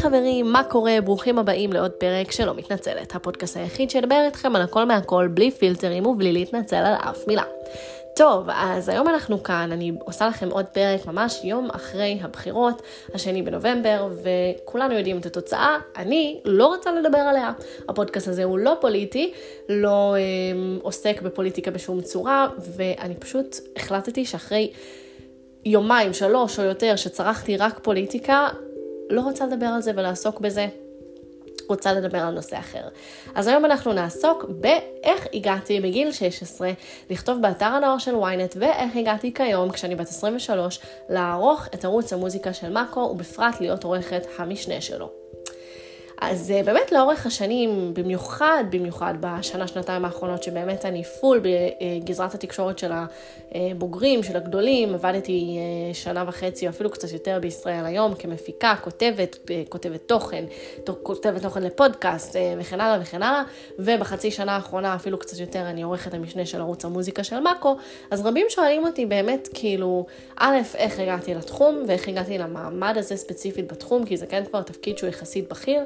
[0.00, 0.98] חברים, מה קורה?
[1.04, 6.06] ברוכים הבאים לעוד פרק שלא מתנצלת, הפודקאסט היחיד שידבר איתכם על הכל מהכל, בלי פילטרים
[6.06, 7.42] ובלי להתנצל על אף מילה.
[8.16, 12.82] טוב, אז היום אנחנו כאן, אני עושה לכם עוד פרק ממש יום אחרי הבחירות,
[13.14, 17.52] השני בנובמבר, וכולנו יודעים את התוצאה, אני לא רוצה לדבר עליה.
[17.88, 19.32] הפודקאסט הזה הוא לא פוליטי,
[19.68, 20.20] לא אה,
[20.82, 24.72] עוסק בפוליטיקה בשום צורה, ואני פשוט החלטתי שאחרי
[25.64, 28.48] יומיים, שלוש או יותר, שצרכתי רק פוליטיקה,
[29.10, 30.66] לא רוצה לדבר על זה ולעסוק בזה,
[31.68, 32.88] רוצה לדבר על נושא אחר.
[33.34, 36.70] אז היום אנחנו נעסוק באיך הגעתי בגיל 16
[37.10, 42.52] לכתוב באתר הנוער של ynet ואיך הגעתי כיום, כשאני בת 23, לערוך את ערוץ המוזיקה
[42.52, 45.10] של מאקו ובפרט להיות עורכת המשנה שלו.
[46.20, 52.78] אז אה, באמת לאורך השנים, במיוחד, במיוחד בשנה, שנתיים האחרונות, שבאמת אני פול בגזרת התקשורת
[52.78, 52.92] של
[53.52, 59.38] הבוגרים, של הגדולים, עבדתי אה, שנה וחצי או אפילו קצת יותר בישראל היום כמפיקה, כותבת,
[59.50, 60.44] אה, כותבת תוכן,
[61.02, 63.42] כותבת תוכן לפודקאסט וכן הלאה וכן הלאה,
[63.78, 67.76] ובחצי שנה האחרונה אפילו קצת יותר אני עורכת המשנה של ערוץ המוזיקה של מאקו,
[68.10, 73.72] אז רבים שואלים אותי באמת כאילו, א', איך הגעתי לתחום ואיך הגעתי למעמד הזה ספציפית
[73.72, 75.84] בתחום, כי זה כן כבר תפקיד שהוא יחסית בכיר.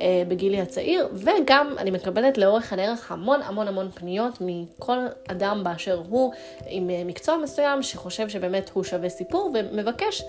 [0.00, 6.02] אה, בגילי הצעיר, וגם אני מקבלת לאורך הדרך המון המון המון פניות מכל אדם באשר
[6.08, 6.32] הוא
[6.66, 10.22] עם אה, מקצוע מסוים שחושב שבאמת הוא שווה סיפור ומבקש,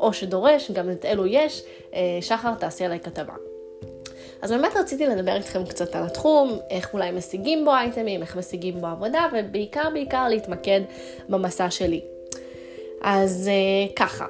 [0.00, 1.62] או שדורש, גם את אלו יש,
[1.94, 3.34] אה, שחר תעשי עליי כתבה.
[4.42, 8.80] אז באמת רציתי לדבר איתכם קצת על התחום, איך אולי משיגים בו אייטמים, איך משיגים
[8.80, 10.80] בו עבודה, ובעיקר בעיקר להתמקד
[11.28, 12.00] במסע שלי.
[13.02, 13.50] אז
[13.96, 14.26] ככה,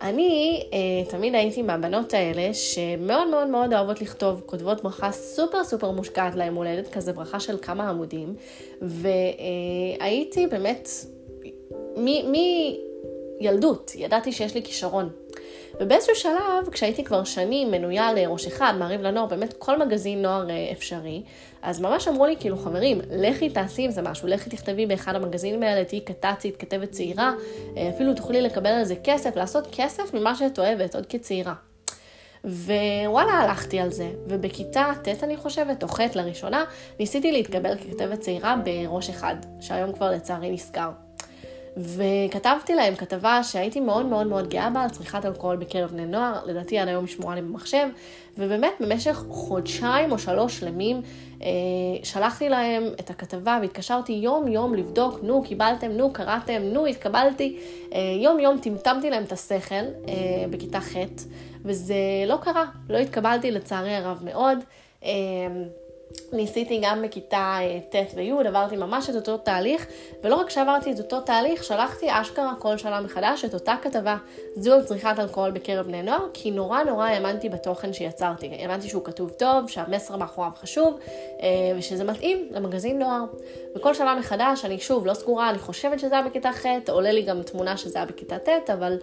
[0.00, 5.90] אני אה, תמיד הייתי מהבנות האלה שמאוד מאוד מאוד אוהבות לכתוב, כותבות ברכה סופר סופר
[5.90, 8.34] מושקעת ליום הולדת, כזה ברכה של כמה עמודים,
[8.82, 10.88] והייתי באמת,
[13.40, 15.08] מילדות, ידעתי שיש לי כישרון.
[15.80, 20.68] ובאיזשהו שלב, כשהייתי כבר שנים מנויה לראש אחד, מעריב לנוער, באמת כל מגזין נוער אה,
[20.72, 21.22] אפשרי,
[21.62, 25.62] אז ממש אמרו לי, כאילו, חברים, לכי תעשי עם זה משהו, לכי תכתבי באחד המגזינים
[25.62, 27.32] האלה, תהיי כת"צית, כתבת צעירה,
[27.76, 31.54] אה, אפילו תוכלי לקבל על זה כסף, לעשות כסף ממה שאת אוהבת, עוד כצעירה.
[32.44, 34.10] ווואלה, הלכתי על זה.
[34.28, 36.64] ובכיתה ט', אני חושבת, או ח' לראשונה,
[36.98, 40.90] ניסיתי להתקבל ככתבת צעירה בראש אחד, שהיום כבר לצערי נסגר.
[41.80, 46.40] וכתבתי להם כתבה שהייתי מאוד מאוד מאוד גאה בה על צריכת אלכוהול בקרב בני נוער,
[46.46, 47.88] לדעתי עד היום היא שמורה לי במחשב,
[48.38, 51.02] ובאמת במשך חודשיים או שלוש שלמים
[51.42, 51.48] אה,
[52.02, 57.58] שלחתי להם את הכתבה והתקשרתי יום יום לבדוק, נו קיבלתם, נו קראתם, נו התקבלתי,
[57.92, 60.94] אה, יום יום טמטמתי להם את השכל אה, בכיתה ח'
[61.64, 61.94] וזה
[62.26, 64.58] לא קרה, לא התקבלתי לצערי הרב מאוד.
[65.04, 65.10] אה,
[66.32, 69.86] ניסיתי גם בכיתה אה, ט' וי', עברתי ממש את אותו תהליך,
[70.24, 74.16] ולא רק שעברתי את אותו תהליך, שלחתי אשכרה כל שנה מחדש את אותה כתבה,
[74.56, 78.50] זו על צריכת אלכוהול בקרב בני נוער, כי נורא נורא האמנתי בתוכן שיצרתי.
[78.52, 80.98] האמנתי שהוא כתוב טוב, שהמסר מאחוריו חשוב,
[81.42, 83.24] אה, ושזה מתאים למגזין נוער.
[83.76, 87.22] וכל שנה מחדש, אני שוב לא סגורה, אני חושבת שזה היה בכיתה ח', עולה לי
[87.22, 88.98] גם תמונה שזה היה בכיתה ט', אבל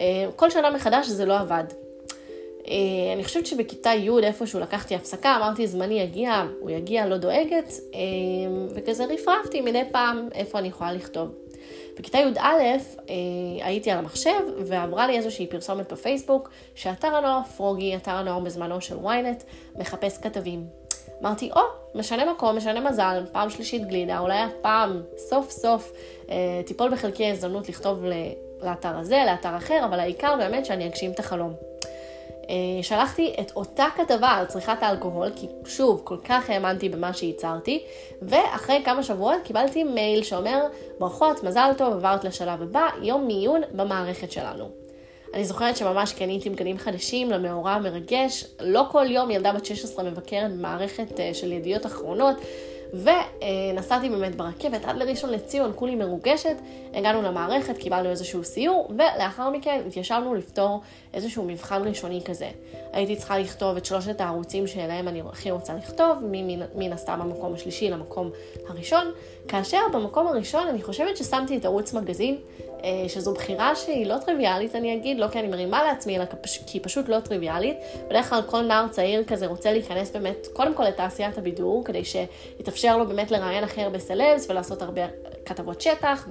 [0.00, 1.83] אה, כל שנה מחדש זה לא עבד.
[2.68, 7.72] אה, אני חושבת שבכיתה י' איפשהו לקחתי הפסקה, אמרתי זמני יגיע, הוא יגיע, לא דואגת,
[7.94, 8.00] אה,
[8.74, 11.34] וכזה רפרפתי מדי פעם איפה אני יכולה לכתוב.
[11.98, 13.14] בכיתה י"א אה,
[13.66, 18.96] הייתי על המחשב ועברה לי איזושהי פרסומת בפייסבוק שאתר הנוער פרוגי, אתר הנוער בזמנו של
[18.98, 19.44] ynet,
[19.78, 20.66] מחפש כתבים.
[21.22, 25.92] אמרתי, או, oh, משנה מקום, משנה מזל, פעם שלישית גלידה, אולי הפעם, סוף סוף,
[26.66, 28.04] תיפול בחלקי ההזדמנות לכתוב
[28.62, 31.52] לאתר הזה, לאתר אחר, אבל העיקר באמת שאני אגשים את החלום.
[32.50, 37.82] אה, שלחתי את אותה כתבה על צריכת האלכוהול, כי שוב, כל כך האמנתי במה שייצרתי,
[38.22, 40.66] ואחרי כמה שבועות קיבלתי מייל שאומר,
[40.98, 44.84] ברכות, מזל טוב, עברת לשלב הבא, יום מיון במערכת שלנו.
[45.34, 50.52] אני זוכרת שממש קניתי בגדים חדשים למאורע המרגש, לא כל יום ילדה בת 16 מבקרת
[50.52, 52.36] במערכת אה, של ידיעות אחרונות,
[52.94, 56.56] ונסעתי באמת ברכבת עד לראשון לציון, כולי מרוגשת,
[56.94, 60.80] הגענו למערכת, קיבלנו איזשהו סיור, ולאחר מכן התיישבנו לפתור
[61.14, 62.50] איזשהו מבחן ראשוני כזה.
[62.92, 66.18] הייתי צריכה לכתוב את שלושת הערוצים שאליהם אני הכי רוצה לכתוב,
[66.74, 68.30] מן הסתם המקום השלישי למקום
[68.68, 69.12] הראשון,
[69.48, 72.36] כאשר במקום הראשון אני חושבת ששמתי את ערוץ מגזין,
[72.84, 76.24] אה, שזו בחירה שהיא לא טריוויאלית, אני אגיד, לא כי אני מרימה לעצמי, אלא
[76.66, 77.76] כי היא פשוט לא טריוויאלית.
[78.08, 82.96] בדרך כלל כל נער צעיר כזה רוצה להיכנס באמת, קודם כל לתעשיית הבידור, כדי שיתאפשר
[82.96, 85.02] לו באמת לראיין הכי הרבה סלבס ולעשות הרבה
[85.46, 86.28] כתבות שטח,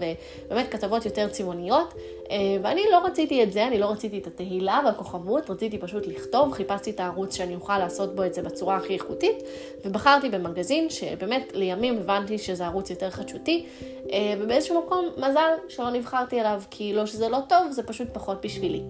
[0.47, 1.93] ובאמת כתבות יותר צבעוניות.
[2.31, 6.53] אה, ואני לא רציתי את זה, אני לא רציתי את התהילה והכוכבות, רציתי פשוט לכתוב,
[6.53, 9.43] חיפשתי את הערוץ שאני אוכל לעשות בו את זה בצורה הכי איכותית,
[9.85, 13.65] ובחרתי במגזין שבאמת לימים הבנתי שזה ערוץ יותר חדשותי,
[14.11, 18.45] אה, ובאיזשהו מקום מזל שלא נבחרתי אליו, כי לא שזה לא טוב, זה פשוט פחות
[18.45, 18.81] בשבילי.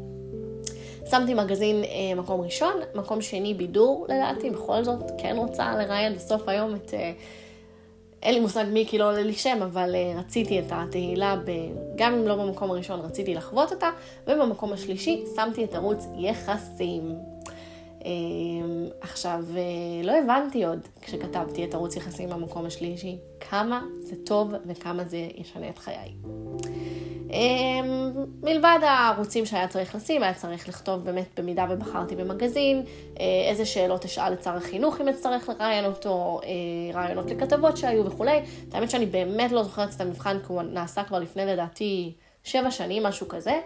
[1.09, 6.47] שמתי מגזין אה, מקום ראשון, מקום שני בידור לדעתי, בכל זאת כן רוצה לראיין בסוף
[6.47, 6.93] היום את...
[6.93, 7.11] אה,
[8.23, 11.51] אין לי מושג מי כי לא עולה לי שם, אבל uh, רציתי את התהילה, ב...
[11.95, 13.89] גם אם לא במקום הראשון, רציתי לחוות אותה,
[14.27, 17.15] ובמקום השלישי שמתי את ערוץ יחסים.
[17.99, 18.05] Uh,
[19.01, 23.17] עכשיו, uh, לא הבנתי עוד, כשכתבתי את ערוץ יחסים במקום השלישי,
[23.49, 26.13] כמה זה טוב וכמה זה ישנה את חיי.
[27.33, 28.11] אמ,
[28.43, 32.83] מלבד הערוצים שהיה צריך לשים, היה צריך לכתוב באמת במידה ובחרתי במגזין,
[33.19, 36.49] אה, איזה שאלות אשאל את שר החינוך אם אצטרך לראיין אותו, אה,
[36.93, 38.41] רעיונות לכתבות שהיו וכולי.
[38.69, 42.13] את האמת שאני באמת לא זוכרת את המבחן, כי הוא נעשה כבר לפני לדעתי
[42.43, 43.59] שבע שנים, משהו כזה,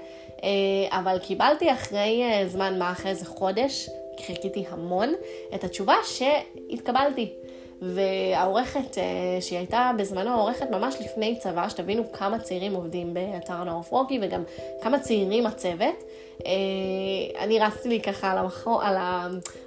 [0.44, 3.90] אה, אבל קיבלתי אחרי זמן מה, אחרי איזה חודש,
[4.26, 5.14] חיכיתי המון,
[5.56, 7.34] את התשובה שהתקבלתי.
[7.82, 13.82] והעורכת, אה, שהיא הייתה בזמנו עורכת ממש לפני צבא, שתבינו כמה צעירים עובדים באתר הנאור
[13.84, 14.44] פרוגי וגם
[14.82, 16.04] כמה צעירים הצוות.
[16.46, 16.52] אה,
[17.40, 18.96] אני רצתי לי ככה על, המכון, על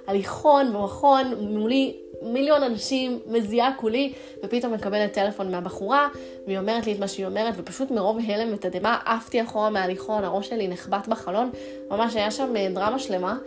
[0.07, 6.07] ההליכון במכון, מולי מיליון אנשים, מזיעה כולי, ופתאום מקבלת טלפון מהבחורה,
[6.47, 10.49] והיא אומרת לי את מה שהיא אומרת, ופשוט מרוב הלם ותדהמה עפתי אחורה מההליכון, הראש
[10.49, 11.49] שלי נחבט בחלון,
[11.89, 13.37] ממש היה שם אה, דרמה שלמה,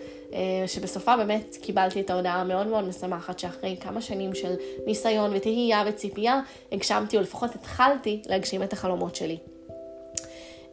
[0.66, 4.54] שבסופה באמת קיבלתי את ההודעה המאוד מאוד משמחת, שאחרי כמה שנים של
[4.86, 6.40] ניסיון ותהייה וציפייה,
[6.72, 9.36] הגשמתי, או לפחות התחלתי להגשים את החלומות שלי.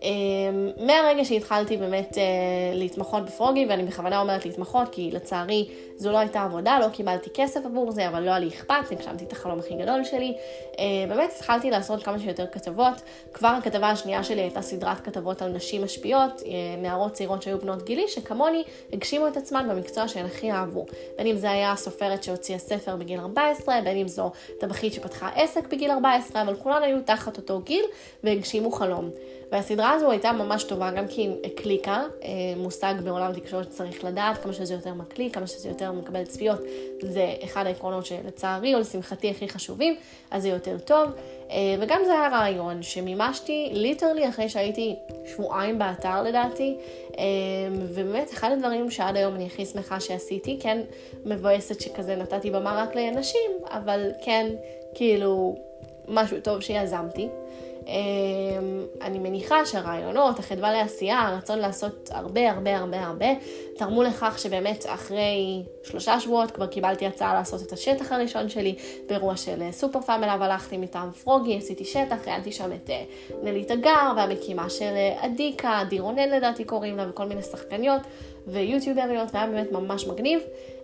[0.01, 2.23] אמ, מהרגע שהתחלתי באמת אה,
[2.73, 5.67] להתמחות בפרוגי, ואני בכוונה אומרת להתמחות, כי לצערי
[6.01, 9.25] זו לא הייתה עבודה, לא קיבלתי כסף עבור זה, אבל לא היה לי אכפת, הגשמתי
[9.25, 10.33] את החלום הכי גדול שלי.
[10.79, 13.01] אה, באמת התחלתי לעשות כמה שיותר כתבות.
[13.33, 17.83] כבר הכתבה השנייה שלי הייתה סדרת כתבות על נשים משפיעות, אה, נערות צעירות שהיו בנות
[17.83, 18.63] גילי, שכמוני
[18.93, 20.85] הגשימו את עצמן במקצוע שהן הכי אהבו.
[21.17, 25.67] בין אם זה היה סופרת שהוציאה ספר בגיל 14, בין אם זו טבחית שפתחה עסק
[25.67, 27.85] בגיל 14, אבל כולן היו תחת אותו גיל
[28.23, 29.09] והגשימו חלום.
[29.51, 34.37] והסדרה הזו הייתה ממש טובה, גם כי היא הקליקה, אה, מושג בעולם התקשורת שצריך לדעת,
[34.43, 36.59] כמה שזה יותר מקליק, כמה שזה יותר מקבל צפיות,
[37.01, 39.95] זה אחד העקרונות שלצערי או לשמחתי הכי חשובים,
[40.31, 41.09] אז זה יותר טוב.
[41.51, 44.95] אה, וגם זה היה רעיון שמימשתי ליטרלי אחרי שהייתי
[45.25, 46.77] שבועיים באתר לדעתי,
[47.17, 47.23] אה,
[47.73, 50.81] ובאמת אחד הדברים שעד היום אני הכי שמחה שעשיתי, כן
[51.25, 54.47] מבואסת שכזה נתתי במה רק לנשים, אבל כן,
[54.93, 55.55] כאילו,
[56.07, 57.27] משהו טוב שיזמתי.
[57.91, 63.25] אמ, אני מניחה שהרעיונות, החדווה לעשייה, הרצון לעשות הרבה הרבה הרבה הרבה,
[63.75, 68.75] תרמו לכך שבאמת אחרי שלושה שבועות כבר קיבלתי הצעה לעשות את השטח הראשון שלי
[69.07, 73.03] באירוע של אה, סופר פאם אליו הלכתי מטעם פרוגי, עשיתי שטח, ראיינתי שם את אה,
[73.43, 78.01] נלי תגר והמקימה של אה, אדיקה, עדי רונן לדעתי קוראים לה וכל מיני שחקניות
[78.47, 80.41] ויוטיובריות, זה היה באמת ממש מגניב.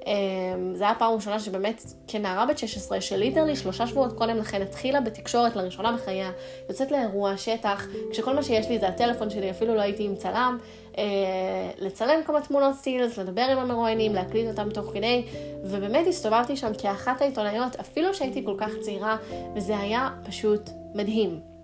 [0.08, 5.02] אמ, זה היה פעם ראשונה שבאמת כנערה בת 16, שליטרלי שלושה שבועות קודם לכן התחילה
[5.02, 6.32] בתקשורת לראשונה בחייה,
[6.70, 10.58] יוצאת לאירוע, שטח, כשכל מה שיש לי זה הטלפון שלי, אפילו לא הייתי עם צלם,
[10.98, 11.04] אה,
[11.78, 15.26] לצלם כמה תמונות סטילס, לדבר עם המרואיינים, להקליט אותם תוך כדי,
[15.64, 19.18] ובאמת הסתובבתי שם כאחת העיתונאיות, אפילו שהייתי כל כך צעירה,
[19.56, 21.57] וזה היה פשוט מדהים.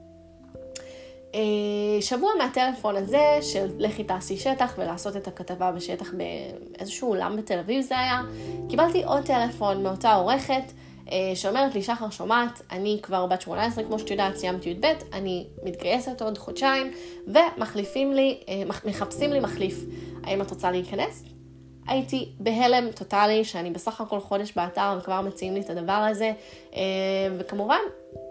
[1.36, 7.60] אה, שבוע מהטלפון הזה של לכי תעשי שטח ולעשות את הכתבה בשטח באיזשהו אולם בתל
[7.60, 8.22] אביב זה היה,
[8.70, 10.64] קיבלתי עוד טלפון מאותה עורכת
[11.12, 15.48] אה, שאומרת לי, שחר שומעת, אני כבר בת 18 כמו שאת יודעת, סיימתי י"ב, אני
[15.64, 16.92] מתגייסת עוד חודשיים
[17.28, 19.86] ומחליפים לי, אה, מחפשים לי מחליף.
[20.24, 21.24] האם את רוצה להיכנס?
[21.88, 26.32] הייתי בהלם טוטאלי, שאני בסך הכל חודש באתר וכבר מציעים לי את הדבר הזה,
[27.38, 27.80] וכמובן,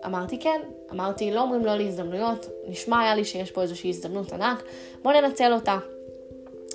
[0.06, 0.60] אמרתי כן,
[0.92, 4.62] אמרתי לא אומרים לא להזדמנויות, נשמע היה לי שיש פה איזושהי הזדמנות ענק,
[5.02, 5.78] בוא ננצל אותה.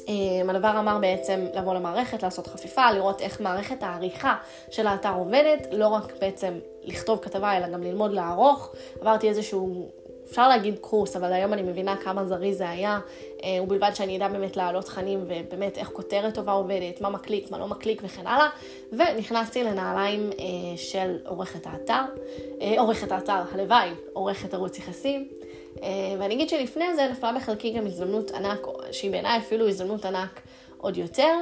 [0.07, 4.35] אמ, הדבר אמר בעצם לבוא למערכת, לעשות חפיפה, לראות איך מערכת העריכה
[4.71, 8.75] של האתר עובדת, לא רק בעצם לכתוב כתבה, אלא גם ללמוד לערוך.
[9.01, 9.89] עברתי איזשהו
[10.29, 12.99] אפשר להגיד קורס, אבל היום אני מבינה כמה זריז זה היה,
[13.43, 17.59] אה, ובלבד שאני אדע באמת להעלות תכנים ובאמת איך כותרת טובה עובדת, מה מקליק, מה
[17.59, 18.49] לא מקליק וכן הלאה,
[18.91, 22.01] ונכנסתי לנעליים אה, של עורכת האתר,
[22.61, 25.27] אה, עורכת האתר, הלוואי, עורכת ערוץ יחסים,
[26.19, 30.41] ואני אגיד שלפני זה נפלה בחלקי גם הזדמנות ענק, שהיא בעיניי אפילו הזדמנות ענק
[30.77, 31.35] עוד יותר,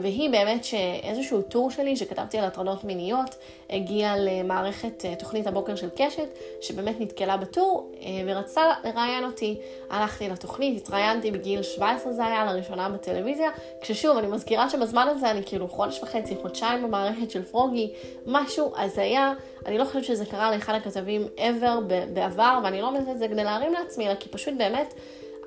[0.00, 3.36] והיא באמת שאיזשהו טור שלי שכתבתי על הטרדות מיניות
[3.70, 6.28] הגיע למערכת אה, תוכנית הבוקר של קשת,
[6.60, 9.58] שבאמת נתקלה בטור אה, ורצתה לראיין אותי.
[9.90, 15.40] הלכתי לתוכנית, התראיינתי בגיל 17 זה היה, לראשונה בטלוויזיה, כששוב, אני מזכירה שבזמן הזה אני
[15.46, 17.92] כאילו חודש וחצי, חודשיים במערכת של פרוגי,
[18.26, 19.32] משהו הזיה.
[19.66, 21.80] אני לא חושבת שזה קרה לאחד הכתבים ever
[22.12, 24.94] בעבר, ואני לא אומרת את זה כדי להרים לעצמי, אלא כי פשוט באמת...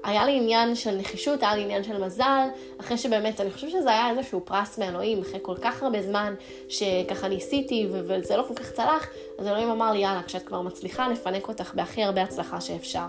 [0.03, 2.47] היה לי עניין של נחישות, היה לי עניין של מזל,
[2.79, 6.33] אחרי שבאמת, אני חושבת שזה היה איזשהו פרס מאלוהים, אחרי כל כך הרבה זמן
[6.69, 9.07] שככה ניסיתי וזה לא כל כך צלח,
[9.39, 13.05] אז אלוהים אמר לי, יאללה, כשאת כבר מצליחה, נפנק אותך בהכי הרבה הצלחה שאפשר.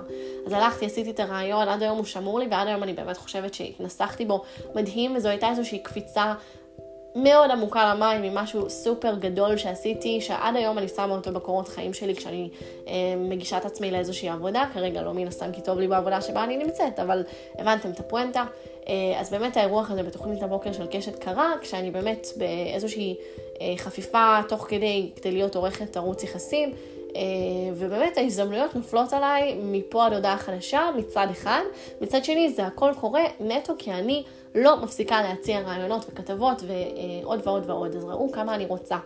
[0.47, 3.55] אז הלכתי, עשיתי את הרעיון, עד היום הוא שמור לי, ועד היום אני באמת חושבת
[3.55, 4.43] שהתנסחתי בו
[4.75, 6.35] מדהים, וזו הייתה איזושהי קפיצה
[7.23, 12.15] מאוד עמוקה למים ממשהו סופר גדול שעשיתי, שעד היום אני שמה אותו בקורות חיים שלי
[12.15, 12.49] כשאני
[12.89, 16.45] אה, מגישה את עצמי לאיזושהי עבודה, כרגע לא מן הסתם כי טוב לי בעבודה שבה
[16.45, 17.23] אני נמצאת, אבל
[17.59, 18.45] הבנתם את הפואנטה.
[18.89, 23.17] אה, אז באמת האירוח הזה בתוכנית הבוקר של קשת קרה, כשאני באמת באיזושהי
[23.61, 26.73] אה, חפיפה תוך כדי, כדי להיות עורכת ערוץ יחסים,
[27.17, 27.23] אה,
[27.75, 31.63] ובאמת ההזדמנויות נופלות עליי מפה עד הודעה חדשה מצד אחד,
[32.01, 34.23] מצד שני זה הכל קורה נטו כי אני
[34.55, 38.97] לא מפסיקה להציע רעיונות וכתבות ועוד ועוד ועוד, אז ראו כמה אני רוצה.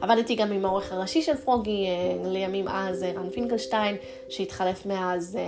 [0.00, 3.96] עבדתי גם עם העורך הראשי של פרוגי, אה, לימים אז רן פינקלשטיין,
[4.28, 5.38] שהתחלף מאז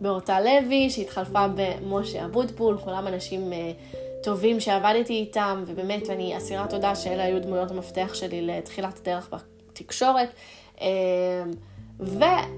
[0.00, 3.52] באורטה לוי, שהתחלפה במשה אבוטבול, כולם אנשים
[4.22, 10.28] טובים שעבדתי איתם, ובאמת, ואני אסירה תודה שאלה היו דמויות המפתח שלי לתחילת הדרך בתקשורת.
[12.02, 12.06] אמ,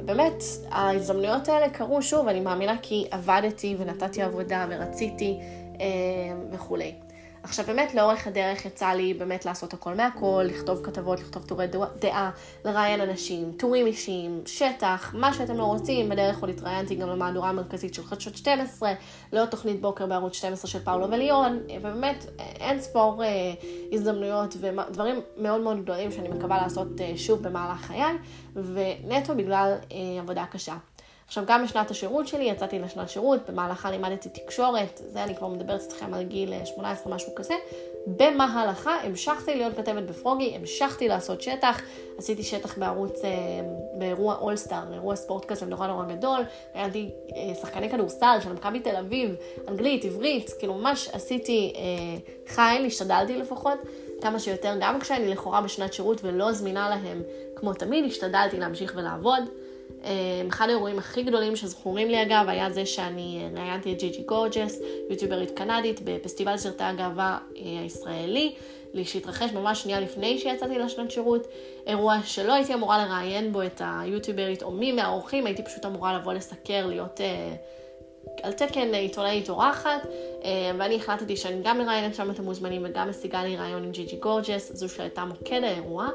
[0.01, 5.39] ובאמת, ההזדמנויות האלה קרו שוב, אני מאמינה כי עבדתי ונתתי עבודה ורציתי
[5.75, 5.81] אמ,
[6.51, 6.95] וכולי.
[7.43, 11.67] עכשיו באמת לאורך הדרך יצא לי באמת לעשות הכל מהכל, לכתוב כתבות, לכתוב טורי
[11.99, 12.31] דעה,
[12.65, 17.95] לראיין אנשים, טורים אישיים, שטח, מה שאתם לא רוצים, בדרך עוד התראיינתי גם למהדורה המרכזית
[17.95, 18.93] של חדשות 12,
[19.33, 23.29] לעוד תוכנית בוקר בערוץ 12 של פאולו וליון, ובאמת אין ספור אה,
[23.93, 28.05] הזדמנויות ודברים מאוד מאוד גדולים שאני מקווה לעשות אה, שוב במהלך חיי,
[28.55, 30.75] ונטו בגלל אה, עבודה קשה.
[31.33, 35.81] עכשיו, גם בשנת השירות שלי, יצאתי לשנת שירות, במהלכה לימדתי תקשורת, זה אני כבר מדברת
[35.81, 37.55] איתכם על גיל 18, משהו כזה.
[38.07, 41.81] במהלכה המשכתי להיות כתבת בפרוגי, המשכתי לעשות שטח,
[42.19, 43.31] עשיתי שטח בערוץ, אה,
[43.99, 46.41] באירוע אולסטאר, אירוע ספורט כזה נורא נורא גדול,
[46.75, 49.35] ראיינתי אה, שחקני כדורסל של מכבי תל אביב,
[49.69, 53.79] אנגלית, עברית, כאילו ממש עשיתי אה, חייל, השתדלתי לפחות,
[54.23, 57.23] כמה שיותר, גם כשאני לכאורה בשנת שירות ולא זמינה להם
[57.57, 59.62] כמו תמיד, השתדלתי להמשיך ולעבוד.
[60.05, 64.09] אמ, אחד האירועים הכי גדולים שזכורים לי אגב, היה זה שאני אה, ראיינתי את ג'י
[64.09, 64.79] ג'י גורג'ס,
[65.11, 68.55] יוטיוברית קנדית, בפסטיבל סרטי הגאווה אה, הישראלי,
[69.05, 71.47] שהתרחש ממש שנייה לפני שיצאתי לשנת שירות,
[71.87, 76.33] אירוע שלא הייתי אמורה לראיין בו את היוטיוברית או מי מהאורחים, הייתי פשוט אמורה לבוא
[76.33, 77.55] לסקר, להיות אה,
[78.43, 80.07] על תקן עיתונאית אורחת,
[80.79, 84.17] ואני החלטתי שאני גם מראיינת שם את המוזמנים וגם משיגה לי ראיון עם ג'י ג'י
[84.17, 86.09] גורג'ס, זו שהייתה מוקד האירוע.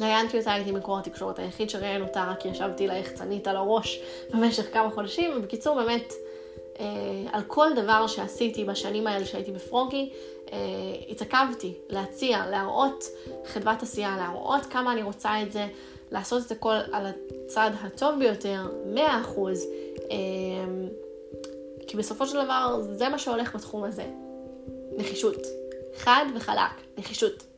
[0.00, 4.00] ראיינתי אותה, הייתי מקור התקשורת היחיד שראיין אותה, רק ישבתי לה יחצנית על הראש
[4.30, 6.12] במשך כמה חודשים, ובקיצור באמת,
[6.80, 6.86] אה,
[7.32, 10.10] על כל דבר שעשיתי בשנים האלה שהייתי בפרוגי,
[10.52, 10.58] אה,
[11.08, 13.04] התעכבתי להציע, להראות
[13.46, 15.66] חדוות עשייה, להראות כמה אני רוצה את זה,
[16.12, 18.60] לעשות את הכל על הצד הטוב ביותר,
[18.94, 18.98] 100%,
[20.10, 20.16] אה,
[21.86, 24.04] כי בסופו של דבר זה מה שהולך בתחום הזה.
[24.96, 25.46] נחישות.
[25.96, 27.55] חד וחלק, נחישות.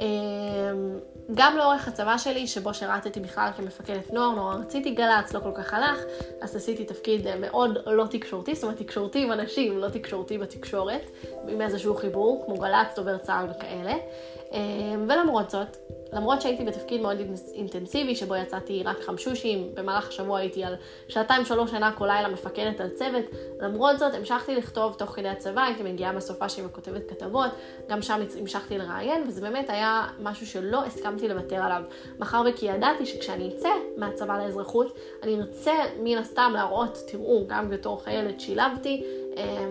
[0.00, 0.98] אמ,
[1.34, 5.74] גם לאורך הצבא שלי, שבו שירתתי בכלל כמפקדת נוער, נורא רציתי גל"צ, לא כל כך
[5.74, 5.98] הלך,
[6.42, 11.10] אז עשיתי תפקיד אה, מאוד לא תקשורתי, זאת אומרת תקשורתי עם אנשים, לא תקשורתי בתקשורת,
[11.48, 13.94] עם איזשהו חיבור, כמו גל"צ, דובר צה"ל וכאלה.
[14.52, 15.76] אמ, ולמרות זאת,
[16.12, 17.16] למרות שהייתי בתפקיד מאוד
[17.54, 20.74] אינטנסיבי, שבו יצאתי רק חמשושים, במהלך השבוע הייתי על
[21.08, 23.24] שעתיים שלוש שנה כל לילה מפקדת על צוות,
[23.60, 27.50] למרות זאת המשכתי לכתוב תוך כדי הצבא, הייתי מגיעה בסופה שהיא וכותבת כתבות,
[27.88, 31.82] גם שם המשכתי לראיין, וזה באמת היה משהו שלא הסכמתי לוותר עליו.
[32.18, 38.04] מאחר וכי ידעתי שכשאני אצא מהצבא לאזרחות, אני ארצה מן הסתם להראות, תראו, גם בתור
[38.04, 39.04] חיילת שילבתי,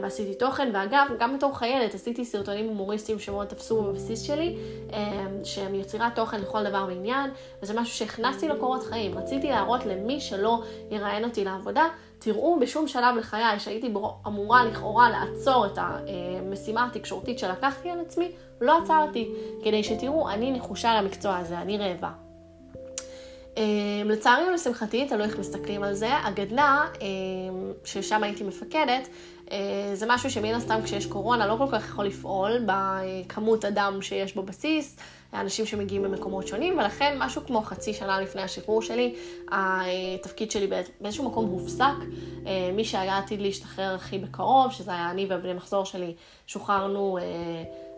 [0.01, 4.57] ועשיתי תוכן, ואגב, גם בתור חיילת עשיתי סרטונים הומוריסטיים שמאוד תפסו בבסיס שלי,
[4.93, 7.31] אה, שהם יצירת תוכן לכל דבר ועניין,
[7.63, 9.17] וזה משהו שהכנסתי לקורות חיים.
[9.17, 11.87] רציתי להראות למי שלא יראיין אותי לעבודה,
[12.19, 13.93] תראו בשום שלב לחיי שהייתי
[14.27, 18.31] אמורה לכאורה לעצור את המשימה התקשורתית שלקחתי על עצמי,
[18.61, 19.29] לא עצרתי,
[19.63, 22.11] כדי שתראו, אני נחושה למקצוע הזה, אני רעבה.
[24.05, 26.85] לצערי ולשמחתי, תלוי איך מסתכלים על זה, הגדנ"ע,
[27.83, 29.07] ששם הייתי מפקדת,
[29.93, 34.97] זה משהו שמן הסתם כשיש קורונה לא כל כך יכול לפעול בכמות אדם שיש בבסיס,
[35.33, 39.15] אנשים שמגיעים ממקומות שונים, ולכן משהו כמו חצי שנה לפני השחרור שלי,
[39.51, 40.67] התפקיד שלי
[41.01, 41.83] באיזשהו מקום הופסק.
[42.47, 46.13] אה, מי שהיה עתיד להשתחרר הכי בקרוב, שזה היה אני ובני מחזור שלי,
[46.47, 47.23] שוחררנו אה,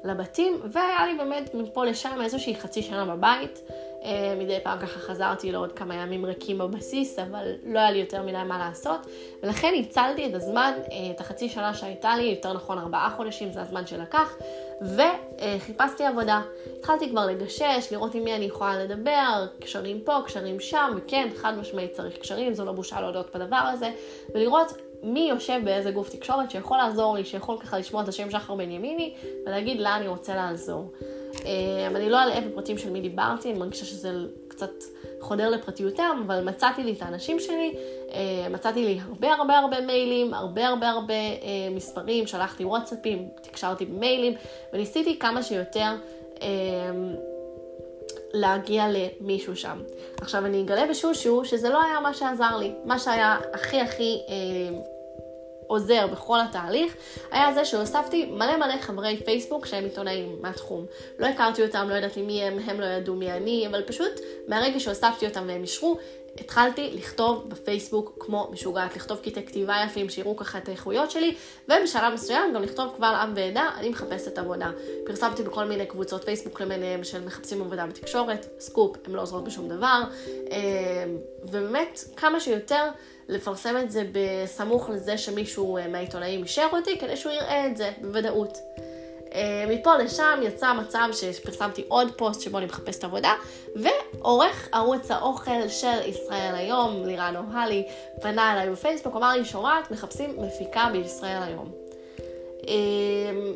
[0.03, 3.59] לבתים, והיה לי באמת מפה לשם איזושהי חצי שנה בבית.
[4.03, 8.23] אה, מדי פעם ככה חזרתי לעוד כמה ימים ריקים בבסיס, אבל לא היה לי יותר
[8.23, 9.07] מדי מה לעשות,
[9.43, 13.61] ולכן ניצלתי את הזמן, אה, את החצי שנה שהייתה לי, יותר נכון ארבעה חודשים, זה
[13.61, 14.35] הזמן שלקח,
[14.81, 16.41] וחיפשתי עבודה.
[16.79, 21.53] התחלתי כבר לגשש, לראות עם מי אני יכולה לדבר, קשרים פה, קשרים שם, וכן, חד
[21.57, 23.91] משמעית צריך קשרים, זו לא בושה להודות בדבר הזה,
[24.35, 24.73] ולראות
[25.03, 29.15] מי יושב באיזה גוף תקשורת שיכול לעזור לי, שיכול ככה לשמוע את השם שחר בנימיני
[29.45, 30.91] ולהגיד לה אני רוצה לעזור.
[31.45, 34.11] אה, אני לא אלאה בפרטים של מי דיברתי, אני מרגישה שזה
[34.47, 34.71] קצת
[35.19, 37.75] חודר לפרטיותם, אבל מצאתי לי את האנשים שלי,
[38.11, 43.85] אה, מצאתי לי הרבה הרבה הרבה מיילים, הרבה הרבה הרבה אה, מספרים, שלחתי וואטסאפים, תקשרתי
[43.85, 44.33] במיילים,
[44.73, 45.95] וניסיתי כמה שיותר
[48.33, 49.81] להגיע למישהו שם.
[50.21, 52.71] עכשיו אני אגלה בשושו שזה לא היה מה שעזר לי.
[52.85, 54.21] מה שהיה הכי הכי
[55.67, 56.95] עוזר בכל התהליך,
[57.31, 60.85] היה זה שהוספתי מלא מלא חברי פייסבוק שהם עיתונאים מהתחום.
[61.19, 64.79] לא הכרתי אותם, לא ידעתי מי הם, הם לא ידעו מי אני, אבל פשוט מהרגע
[64.79, 65.97] שהוספתי אותם והם אישרו,
[66.39, 71.35] התחלתי לכתוב בפייסבוק כמו משוגעת, לכתוב קטעי כתיבה יפים שיראו ככה את האיכויות שלי,
[71.69, 74.71] ובשלב מסוים גם לכתוב קבל עם ועדה, אני מחפשת עבודה.
[75.05, 79.69] פרסמתי בכל מיני קבוצות פייסבוק למיניהם של מחפשים עבודה בתקשורת, סקופ, הם לא עוזרות בשום
[79.69, 80.03] דבר,
[80.51, 80.57] אה,
[81.43, 82.83] ובאמת כמה שיותר
[83.29, 87.91] לפרסם את זה בסמוך לזה שמישהו אה, מהעיתונאים אישר אותי, כדי שהוא יראה את זה
[88.01, 88.57] בוודאות.
[89.33, 93.33] אה, מפה לשם יצא מצב שפרסמתי עוד פוסט שבו אני מחפשת עבודה,
[93.75, 97.87] ועורך ערוץ האוכל של ישראל היום, לירן אוהלי,
[98.21, 101.71] פנה אליי בפייסבוק, אמר לי, שומעת, מחפשים מפיקה בישראל היום.
[102.67, 102.73] אה,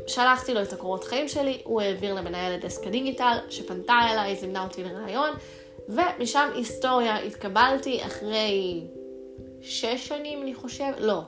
[0.07, 4.83] שלחתי לו את הקורות חיים שלי, הוא העביר למנהלת דסק הדיגיטל, שפנתה אליי, זימנה אותי
[4.83, 5.29] לראיון,
[5.89, 8.81] ומשם היסטוריה התקבלתי אחרי
[9.61, 11.21] שש שנים, אני חושב, לא,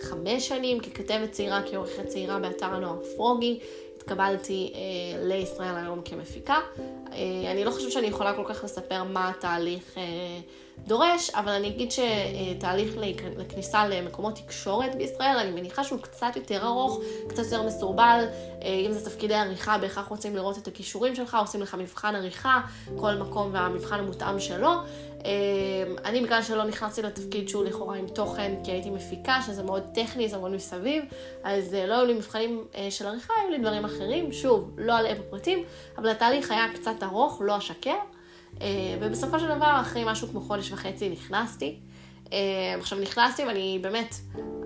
[0.00, 3.58] חמש שנים ככתבת צעירה, כעורכת צעירה באתר הנוער פרוגי.
[3.96, 6.58] התקבלתי אה, לישראל היום כמפיקה.
[7.12, 10.02] אה, אני לא חושבת שאני יכולה כל כך לספר מה התהליך אה,
[10.86, 12.94] דורש, אבל אני אגיד שתהליך
[13.36, 18.24] לכניסה למקומות תקשורת בישראל, אני מניחה שהוא קצת יותר ארוך, קצת יותר מסורבל.
[18.62, 22.60] אה, אם זה תפקידי עריכה, בהכרח רוצים לראות את הכישורים שלך, עושים לך מבחן עריכה,
[22.96, 24.70] כל מקום והמבחן המותאם שלו.
[25.24, 29.82] אמ, אני בגלל שלא נכנסתי לתפקיד שהוא לכאורה עם תוכן, כי הייתי מפיקה, שזה מאוד
[29.94, 31.04] טכני, זה מאוד מסביב,
[31.44, 34.98] אז אה, לא היו לי מבחנים אה, של עריכה, היו לי דברים אחרים, שוב, לא
[34.98, 35.64] אלאה בפרטים,
[35.98, 37.96] אבל התהליך היה קצת ארוך, לא אשקר,
[38.60, 38.66] אה,
[39.00, 41.76] ובסופו של דבר, אחרי משהו כמו חודש וחצי נכנסתי.
[42.78, 44.14] עכשיו נכנסתי ואני באמת,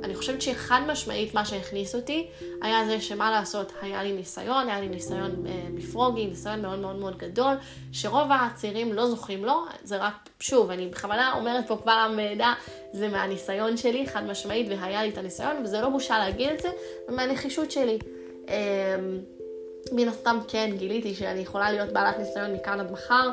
[0.05, 2.27] אני חושבת שחד משמעית מה שהכניס אותי
[2.63, 6.97] היה זה שמה לעשות, היה לי ניסיון, היה לי ניסיון אה, מפרוגי, ניסיון מאוד מאוד
[6.97, 7.55] מאוד גדול,
[7.93, 12.55] שרוב הצעירים לא זוכים לו, זה רק, שוב, אני בכוונה אומרת פה עם ועדה,
[12.93, 16.69] זה מהניסיון שלי, חד משמעית, והיה לי את הניסיון, וזה לא בושה להגיד את זה,
[17.09, 17.99] ומהנחישות שלי.
[18.49, 18.97] אה,
[19.93, 23.31] מן הסתם כן, גיליתי שאני יכולה להיות בעלת ניסיון מכאן עד מחר,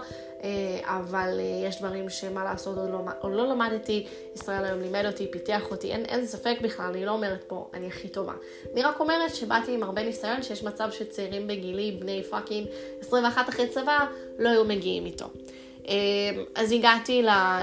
[0.83, 5.31] אבל אה, יש דברים שמה לעשות עוד לא, עוד לא למדתי, ישראל היום לימד אותי,
[5.31, 8.33] פיתח אותי, אין, אין ספק בכלל, אני לא אומרת פה, אני הכי טובה.
[8.73, 12.67] אני רק אומרת שבאתי עם הרבה ניסיון, שיש מצב שצעירים בגילי, בני fucking
[12.99, 14.05] 21 אחרי צבא,
[14.39, 15.25] לא היו מגיעים איתו.
[15.87, 15.93] אה,
[16.55, 17.61] אז הגעתי לה,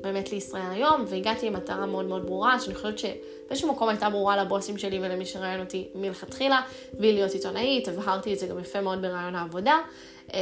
[0.00, 4.44] באמת לישראל היום, והגעתי עם מטרה מאוד מאוד ברורה, שאני חושבת שבאיזשהו מקום הייתה ברורה
[4.44, 6.60] לבוסים שלי ולמי שראיין אותי מלכתחילה,
[6.98, 9.78] והיא להיות עיתונאית, הבהרתי את זה גם יפה מאוד ברעיון העבודה.
[10.32, 10.38] אמ,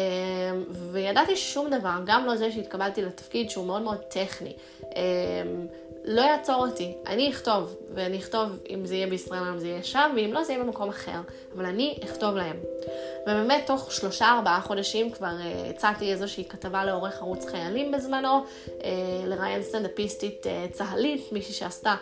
[0.93, 4.53] וידעתי שום דבר, גם לא זה שהתקבלתי לתפקיד שהוא מאוד מאוד טכני.
[4.83, 5.67] אמ,
[6.05, 10.13] לא יעצור אותי, אני אכתוב, ואני אכתוב אם זה יהיה בישראל, אם זה יהיה שם,
[10.17, 11.21] ואם לא זה יהיה במקום אחר,
[11.55, 12.57] אבל אני אכתוב להם.
[13.23, 18.71] ובאמת, תוך שלושה ארבעה חודשים כבר uh, הצעתי איזושהי כתבה לעורך ערוץ חיילים בזמנו, uh,
[19.27, 21.95] לראיין סטנדאפיסטית uh, צהלית, מישהי שעשתה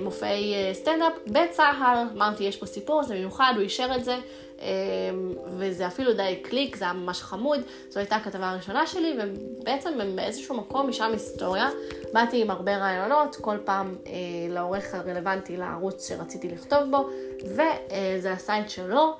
[0.00, 4.16] מופעי uh, סטנדאפ בצה"ל, אמרתי, יש פה סיפור, זה מיוחד, הוא אישר את זה,
[4.64, 7.60] אמ, וזה אפילו די קליק, זה היה ממש חמוד,
[7.90, 11.68] זו הייתה הכתבה הראשונה שלי, ובעצם באיזשהו מקום משם היסטוריה,
[12.12, 14.12] באתי עם הרבה רעיונות, כל פעם אה,
[14.48, 17.08] לעורך הרלוונטי לערוץ שרציתי לכתוב בו,
[17.44, 19.16] וזה עשה את שלו.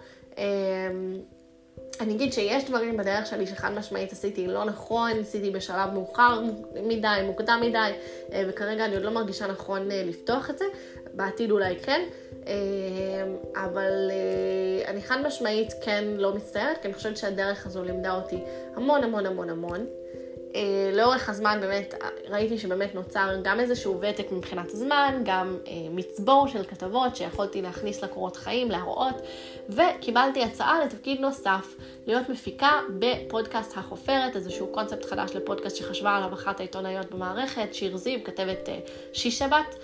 [2.00, 6.42] אני אגיד שיש דברים בדרך שלי שחד משמעית עשיתי לא נכון, עשיתי בשלב מאוחר
[6.82, 7.90] מדי, מוקדם מדי,
[8.32, 10.64] אה, וכרגע אני עוד לא מרגישה נכון אה, לפתוח את זה,
[11.12, 12.00] בעתיד אולי כן,
[12.46, 12.54] אה,
[13.54, 14.10] אבל
[14.86, 18.38] אני חד משמעית כן לא מצטערת, כי אני חושבת שהדרך הזו לימדה אותי
[18.76, 19.86] המון המון המון המון.
[20.54, 21.94] אה, לאורך הזמן באמת
[22.28, 28.04] ראיתי שבאמת נוצר גם איזשהו ותק מבחינת הזמן, גם אה, מצבור של כתבות שיכולתי להכניס
[28.04, 29.14] לקורות חיים, להראות,
[29.68, 31.74] וקיבלתי הצעה לתפקיד נוסף,
[32.06, 38.24] להיות מפיקה בפודקאסט החופרת, איזשהו קונספט חדש לפודקאסט שחשבה עליו אחת העיתונאיות במערכת, שיר זיו,
[38.24, 38.78] כתבת אה,
[39.12, 39.74] שיש שבת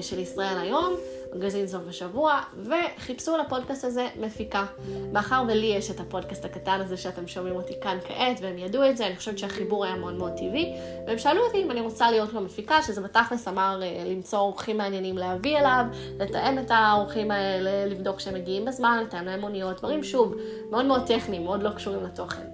[0.00, 0.94] של ישראל היום.
[1.34, 4.64] מגזין סוף השבוע, וחיפשו לפודקאסט הזה מפיקה.
[5.12, 8.96] מאחר ולי יש את הפודקאסט הקטן הזה שאתם שומעים אותי כאן כעת, והם ידעו את
[8.96, 10.74] זה, אני חושבת שהחיבור היה מאוד מאוד טבעי,
[11.06, 14.78] והם שאלו אותי אם אני רוצה להיות לו מפיקה, שזה בתכלס אמר אה, למצוא אורחים
[14.78, 15.84] מעניינים להביא אליו,
[16.20, 20.34] לתאם את האורחים האלה, לבדוק שהם מגיעים בזמן, לתאם להם מוניות, דברים שוב,
[20.70, 22.46] מאוד מאוד טכניים, מאוד לא קשורים לתוכן.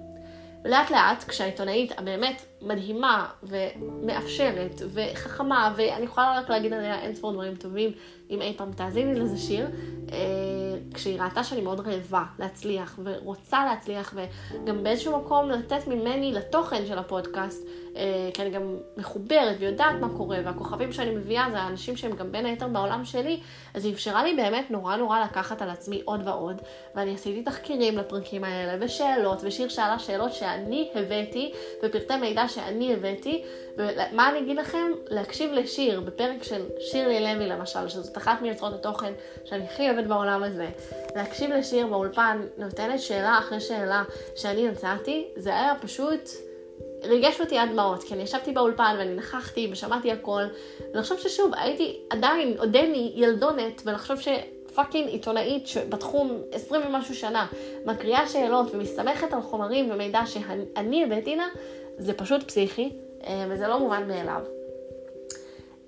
[0.64, 7.54] ולאט לאט, כשהעיתונאית הבאמת מדהימה ומאפשרת וחכמה, ואני יכולה רק להגיד עליה אין ספור דברים
[7.54, 7.92] טובים,
[8.30, 9.66] אם אי פעם תאזיני לזה שיר,
[10.12, 10.18] אה,
[10.94, 16.98] כשהיא ראתה שאני מאוד רעבה להצליח ורוצה להצליח וגם באיזשהו מקום לתת ממני לתוכן של
[16.98, 22.16] הפודקאסט, אה, כי אני גם מחוברת ויודעת מה קורה, והכוכבים שאני מביאה זה האנשים שהם
[22.16, 23.40] גם בין היתר בעולם שלי,
[23.74, 26.62] אז היא אפשרה לי באמת נורא נורא לקחת על עצמי עוד ועוד,
[26.94, 33.42] ואני עשיתי תחקירים לפרקים האלה, ושאלות, ושיר שאלה שאלות שאני הבאתי, ופרטי מידע שאני הבאתי,
[33.76, 34.92] ומה אני אגיד לכם?
[35.08, 39.12] להקשיב לשיר, בפרק של שירלי לוי למשל, שזאת אחת מיוצרות התוכן
[39.44, 40.68] שאני הכי אוהבת בעולם הזה,
[41.16, 44.02] להקשיב לשיר באולפן, נותנת שאלה אחרי שאלה
[44.36, 46.30] שאני יצאתי, זה היה פשוט...
[47.04, 50.42] ריגש אותי עד דמעות, כי אני ישבתי באולפן ואני נכחתי ושמעתי הכל,
[50.94, 57.46] ולחשוב ששוב, הייתי עדיין, עודני ילדונת, ולחשוב שפאקינג עיתונאית בתחום 20 ומשהו שנה,
[57.86, 61.46] מקריאה שאלות ומסתמכת על חומרים ומידע שאני הבאתי לה,
[62.00, 62.92] זה פשוט פסיכי,
[63.26, 64.42] אה, וזה לא מובן מאליו.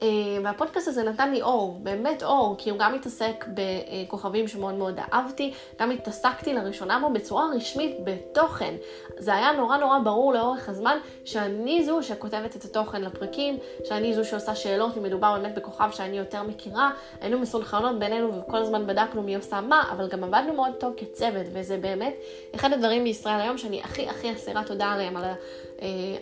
[0.03, 0.09] אה,
[0.45, 5.53] והפודקאסט הזה נתן לי אור, באמת אור, כי הוא גם מתעסק בכוכבים שמאוד מאוד אהבתי,
[5.81, 8.75] גם התעסקתי לראשונה בו בצורה רשמית בתוכן.
[9.19, 14.25] זה היה נורא נורא ברור לאורך הזמן שאני זו שכותבת את התוכן לפרקים, שאני זו
[14.25, 16.91] שעושה שאלות, אם מדובר באמת בכוכב שאני יותר מכירה.
[17.21, 21.47] היינו מסונכרנות בינינו וכל הזמן בדקנו מי עושה מה, אבל גם עבדנו מאוד טוב כצוות,
[21.53, 22.15] וזה באמת
[22.55, 25.25] אחד הדברים בישראל היום שאני הכי הכי אסירה תודה עליהם, על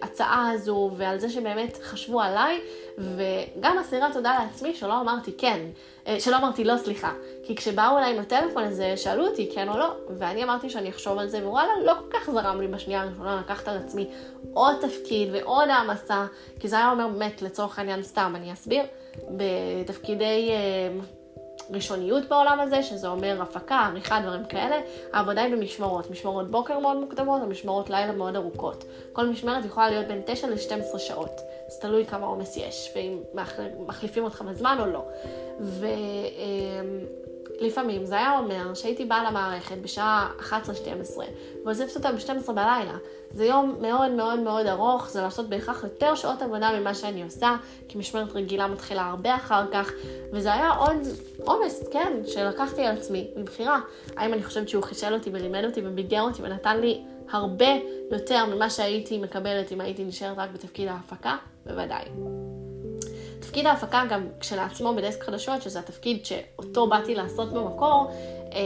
[0.03, 2.61] ההצעה הזו ועל זה שבאמת חשבו עליי,
[2.99, 5.61] וגם אסירה תודה לעצמי שלא אמרתי כן,
[6.07, 7.13] אה, שלא אמרתי לא, סליחה.
[7.45, 11.19] כי כשבאו אליי עם הטלפון הזה, שאלו אותי כן או לא, ואני אמרתי שאני אחשוב
[11.19, 14.11] על זה, ווואלה, לא כל כך זרם לי בשנייה הראשונה לקחת על עצמי
[14.53, 16.27] עוד תפקיד ועוד העמסה,
[16.61, 18.83] כי זה היה אומר באמת, לצורך העניין סתם, אני אסביר,
[19.37, 20.51] בתפקידי...
[20.51, 21.01] אה,
[21.73, 24.81] ראשוניות בעולם הזה, שזה אומר הפקה, עריכה, דברים כאלה.
[25.13, 28.85] העבודה היא במשמרות, משמרות בוקר מאוד מוקדמות ומשמרות לילה מאוד ארוכות.
[29.13, 33.19] כל משמרת יכולה להיות בין 9 ל-12 שעות, אז תלוי כמה עומס יש, ואם
[33.87, 35.05] מחליפים אותך בזמן או לא.
[35.61, 35.87] ו...
[36.37, 37.21] אמ,
[38.05, 40.53] זה היה אומר שהייתי באה למערכת בשעה 11-12
[41.65, 42.97] ועוזבת אותה ב-12 בלילה.
[43.31, 47.57] זה יום מאוד מאוד מאוד ארוך, זה לעשות בהכרח יותר שעות עבודה ממה שאני עושה,
[47.89, 49.93] כי משמרת רגילה מתחילה הרבה אחר כך,
[50.33, 50.97] וזה היה עוד
[51.45, 53.81] עומס, כן, שלקחתי על עצמי, מבחירה.
[54.17, 57.03] האם אני חושבת שהוא חישל אותי ולימד אותי וביגר אותי ונתן לי
[57.33, 57.67] הרבה
[58.11, 61.37] יותר ממה שהייתי מקבלת אם הייתי נשארת רק בתפקיד ההפקה?
[61.67, 62.05] בוודאי.
[63.41, 68.11] תפקיד ההפקה גם כשלעצמו בדסק חדשות, שזה התפקיד שאותו באתי לעשות במקור,
[68.53, 68.61] אה,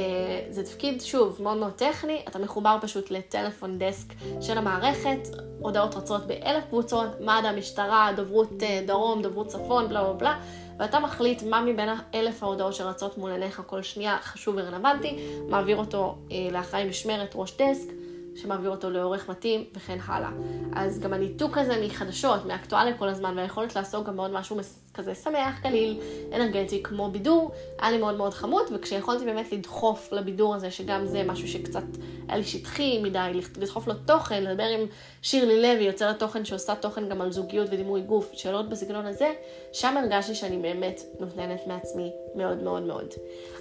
[0.50, 5.28] זה תפקיד, שוב, מאוד מאוד טכני, אתה מחובר פשוט לטלפון דסק של המערכת,
[5.60, 10.38] הודעות רצות באלף קבוצות, מד"א, משטרה, דוברות אה, דרום, דוברות צפון, בלה בלה בלה,
[10.78, 15.16] ואתה מחליט מה מבין האלף ההודעות שרצות מול עיניך כל שנייה חשוב ורלוונטי,
[15.48, 18.03] מעביר אותו אה, לאחראי משמרת, ראש דסק.
[18.36, 20.30] שמעביר אותו לעורך מתאים וכן הלאה.
[20.76, 24.56] אז גם הניתוק הזה מחדשות, מאקטואליה כל הזמן, והיכולת לעשות גם מאוד משהו
[24.94, 26.00] כזה שמח, קליל,
[26.32, 31.22] אנרגטי, כמו בידור, היה לי מאוד מאוד חמוד, וכשיכולתי באמת לדחוף לבידור הזה, שגם זה
[31.26, 31.82] משהו שקצת
[32.28, 34.80] היה לי שטחי מדי, לדחוף לו תוכן, לדבר עם
[35.22, 39.32] שירלי לוי, יוצרת תוכן שעושה תוכן גם על זוגיות ודימוי גוף, שאלות בסגנון הזה,
[39.72, 43.08] שם הרגשתי שאני באמת נותנת מעצמי מאוד מאוד מאוד.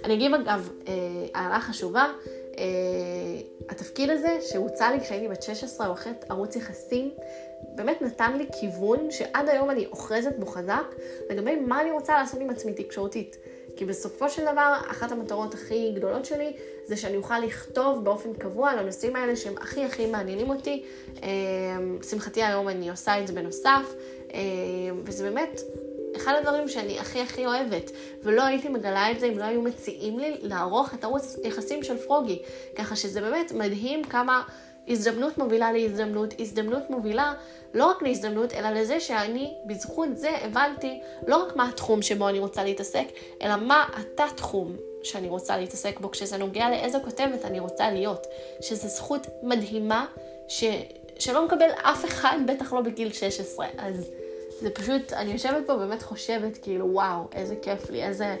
[0.04, 0.94] אני אגיד אגב, אה,
[1.34, 2.06] הערה חשובה,
[2.54, 2.56] Uh,
[3.68, 7.10] התפקיד הזה שהוצע לי כשהייתי בת 16 או אחרי ערוץ יחסים,
[7.74, 10.94] באמת נתן לי כיוון שעד היום אני אוחזת בו חזק
[11.30, 13.36] לגבי מה אני רוצה לעשות עם עצמי תקשורתית.
[13.76, 18.70] כי בסופו של דבר, אחת המטרות הכי גדולות שלי זה שאני אוכל לכתוב באופן קבוע
[18.70, 20.84] על הנושאים האלה שהם הכי הכי מעניינים אותי.
[21.16, 21.20] Uh,
[22.10, 23.94] שמחתי היום אני עושה את זה בנוסף,
[24.28, 24.32] uh,
[25.04, 25.60] וזה באמת
[26.16, 27.90] אחד הדברים שאני הכי הכי אוהבת,
[28.22, 31.96] ולא הייתי מגלה את זה אם לא היו מציעים לי לערוך את ערוץ יחסים של
[31.98, 32.42] פרוגי.
[32.76, 34.42] ככה שזה באמת מדהים כמה
[34.88, 37.34] הזדמנות מובילה להזדמנות, הזדמנות מובילה
[37.74, 42.38] לא רק להזדמנות, אלא לזה שאני בזכות זה הבנתי לא רק מה התחום שבו אני
[42.38, 43.06] רוצה להתעסק,
[43.42, 48.26] אלא מה התת-תחום שאני רוצה להתעסק בו, כשזה נוגע לאיזו כותבת אני רוצה להיות.
[48.60, 50.06] שזו זכות מדהימה
[50.48, 50.64] ש...
[51.18, 53.66] שלא מקבל אף אחד, בטח לא בגיל 16.
[53.78, 54.10] אז...
[54.60, 58.36] זה פשוט, אני יושבת פה באמת חושבת, כאילו, וואו, איזה כיף לי, איזה...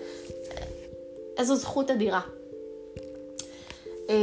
[1.38, 2.20] איזו זכות אדירה.
[4.08, 4.14] אמ,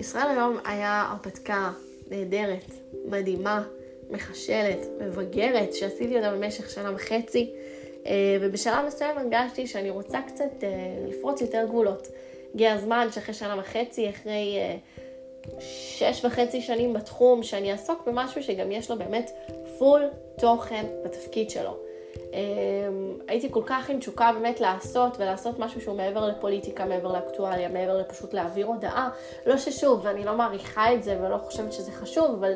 [0.00, 1.70] ישראל היום היה הרפתקה
[2.10, 2.70] נהדרת,
[3.04, 3.62] מדהימה,
[4.10, 7.52] מחשלת, מבגרת, שעשיתי אותה במשך שנה וחצי.
[8.40, 10.64] ובשלב מסוים הרגשתי שאני רוצה קצת
[11.08, 12.08] לפרוץ יותר גבולות.
[12.54, 14.58] הגיע הזמן שאחרי שנה וחצי, אחרי
[15.60, 19.30] שש וחצי שנים בתחום, שאני אעסוק במשהו שגם יש לו באמת
[19.78, 20.02] פול
[20.38, 21.76] תוכן בתפקיד שלו.
[22.32, 27.68] אמ, הייתי כל כך עם תשוקה באמת לעשות, ולעשות משהו שהוא מעבר לפוליטיקה, מעבר לאקטואליה,
[27.68, 29.10] מעבר לפשוט להעביר הודעה.
[29.46, 32.52] לא ששוב, ואני לא מעריכה את זה ולא חושבת שזה חשוב, אבל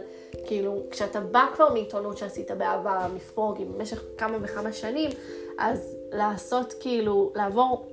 [0.46, 5.10] כאילו, כשאתה בא כבר מעיתונות שעשית בעבר, מפרוגי, במשך כמה וכמה שנים,
[5.58, 7.86] אז לעשות כאילו, לעבור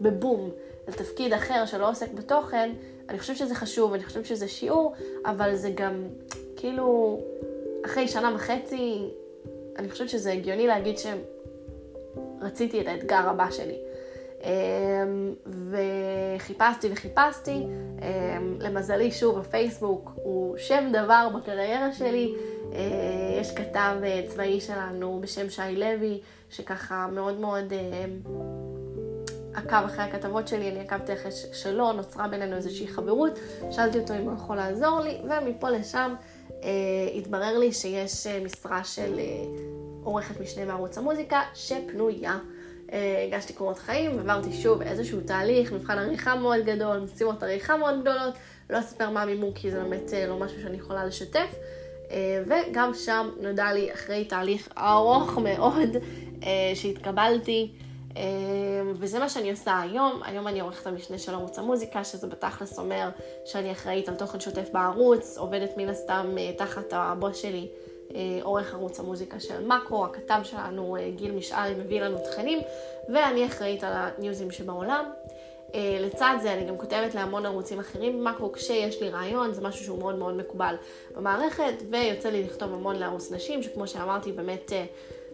[0.00, 0.50] בבום
[0.88, 2.72] לתפקיד אחר שלא עוסק בתוכן,
[3.08, 4.92] אני חושבת שזה חשוב, אני חושבת שזה שיעור,
[5.26, 6.08] אבל זה גם,
[6.56, 7.20] כאילו,
[7.84, 9.08] אחרי שנה וחצי,
[9.78, 13.78] אני חושבת שזה הגיוני להגיד שרציתי את האתגר הבא שלי.
[14.42, 17.66] אמ, וחיפשתי וחיפשתי,
[18.02, 22.34] אמ, למזלי שוב הפייסבוק הוא שם דבר בקריירה שלי,
[22.72, 22.80] אה,
[23.40, 26.20] יש כתב אה, צבאי שלנו בשם שי לוי,
[26.50, 28.04] שככה מאוד מאוד אה,
[29.54, 33.38] עקב אחרי הכתבות שלי, אני עקבתי אחרי שלו, נוצרה בינינו איזושהי חברות,
[33.70, 36.14] שאלתי אותו אם הוא יכול לעזור לי, ומפה לשם
[37.16, 39.24] התברר לי שיש אה, משרה של אה,
[40.04, 42.38] עורכת משנה בערוץ המוזיקה שפנויה.
[42.92, 48.00] אה, הגשתי קורות חיים, עברתי שוב איזשהו תהליך, מבחן עריכה מאוד גדול, משימות עריכה מאוד
[48.00, 48.34] גדולות,
[48.70, 51.54] לא אספר מה מימור כי זה באמת אה, לא משהו שאני יכולה לשתף.
[52.10, 55.88] אה, וגם שם נודע לי אחרי תהליך ארוך מאוד
[56.74, 57.72] שהתקבלתי.
[58.16, 60.20] אמ, וזה מה שאני עושה היום.
[60.24, 63.08] היום אני עורכת המשנה של ערוץ המוזיקה, שזה בתכלס אומר
[63.44, 67.68] שאני אחראית על תוכן שוטף בערוץ, עובדת מן הסתם אה, תחת הבוס שלי,
[68.14, 72.58] אה, עורך ערוץ המוזיקה של מאקרו, הכתב שלנו, אה, גיל משאלי, מביא לנו תכנים,
[73.08, 75.04] ואני אחראית על הניוזים שבעולם.
[76.00, 79.98] לצד זה אני גם כותבת להמון ערוצים אחרים במאקרו כשיש לי רעיון, זה משהו שהוא
[79.98, 80.74] מאוד מאוד מקובל
[81.16, 84.72] במערכת, ויוצא לי לכתוב המון לערוץ נשים, שכמו שאמרתי באמת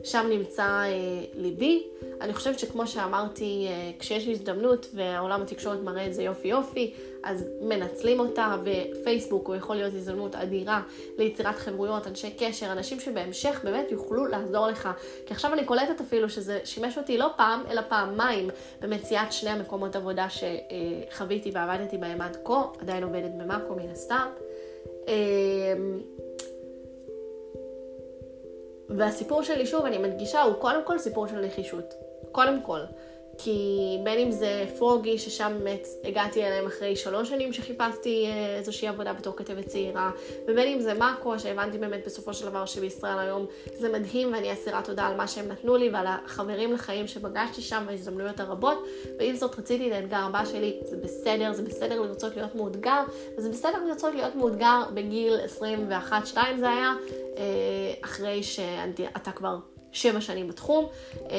[0.04, 0.88] שם נמצא אה,
[1.34, 1.86] ליבי.
[2.20, 7.48] אני חושבת שכמו שאמרתי, אה, כשיש הזדמנות והעולם התקשורת מראה את זה יופי יופי, אז
[7.60, 10.82] מנצלים אותה, ופייסבוק הוא יכול להיות הזדמנות אדירה
[11.18, 14.88] ליצירת חברויות, אנשי קשר, אנשים שבהמשך באמת יוכלו לעזור לך.
[15.26, 19.96] כי עכשיו אני קולטת אפילו שזה שימש אותי לא פעם, אלא פעמיים במציאת שני המקומות
[19.96, 24.26] עבודה שחוויתי ועבדתי בהם עד כה, עדיין עובדת במאקו מן הסתם.
[25.08, 25.14] אה,
[28.88, 31.94] והסיפור שלי, שוב, אני מדגישה, הוא קודם כל סיפור של נחישות.
[32.32, 32.80] קודם כל.
[33.44, 38.88] כי בין אם זה פרוגי, ששם באמת הגעתי אליהם אחרי שלוש שנים שחיפשתי אה, איזושהי
[38.88, 40.10] עבודה בתור כתבת צעירה,
[40.48, 44.84] ובין אם זה מאקו, שהבנתי באמת בסופו של דבר שבישראל היום זה מדהים, ואני אסירת
[44.84, 48.84] תודה על מה שהם נתנו לי ועל החברים לחיים שפגשתי שם וההזדמנויות הרבות,
[49.18, 53.02] ועם זאת רציתי את האתגר הבא שלי, זה בסדר, זה בסדר לרצות להיות מאותגר,
[53.38, 55.36] וזה בסדר לרצות להיות מאותגר בגיל
[56.34, 56.92] 21-2 זה היה,
[57.36, 59.56] אה, אחרי שאתה כבר
[59.92, 60.86] שבע שנים בתחום.
[61.30, 61.36] אה,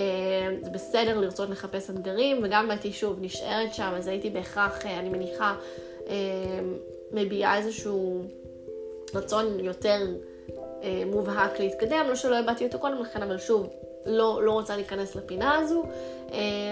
[0.61, 4.99] זה בסדר לרצות לחפש אתגרים, וגם אם הייתי שוב נשארת שם, אז הייתי בהכרח, אה,
[4.99, 5.55] אני מניחה,
[6.07, 6.15] אה,
[7.11, 8.23] מביעה איזשהו
[9.13, 10.07] רצון יותר
[11.05, 13.69] מובהק להתקדם, לא שלא הבעתי אותו קודם לכן, אבל שוב,
[14.05, 15.83] לא, לא רוצה להיכנס לפינה הזו.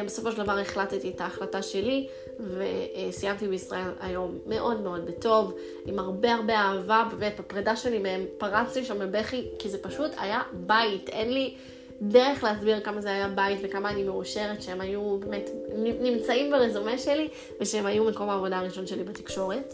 [0.06, 2.08] בסופו של דבר החלטתי את ההחלטה שלי
[2.40, 5.54] וסיימתי בישראל היום מאוד מאוד בטוב,
[5.86, 10.42] עם הרבה הרבה אהבה, באמת בפרידה שלי מהם פרצתי שם בבכי, כי זה פשוט היה
[10.54, 11.56] בית, אין לי
[12.02, 17.28] דרך להסביר כמה זה היה בית וכמה אני מאושרת שהם היו באמת נמצאים ברזומה שלי
[17.62, 19.74] ושהם היו מקום העבודה הראשון שלי בתקשורת.